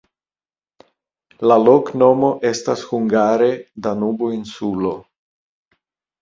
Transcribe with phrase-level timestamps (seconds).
[1.51, 3.51] La loknomo estas hungare:
[3.89, 4.97] Danubo-insulo.